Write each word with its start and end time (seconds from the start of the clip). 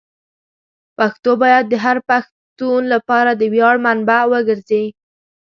پښتو 0.97 1.31
باید 1.43 1.65
د 1.69 1.73
هر 1.85 1.97
پښتون 2.09 2.81
لپاره 2.93 3.31
د 3.35 3.41
ویاړ 3.53 3.75
منبع 3.85 4.21
وګرځي. 4.31 4.85